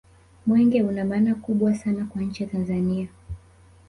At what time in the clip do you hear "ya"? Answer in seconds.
2.43-2.49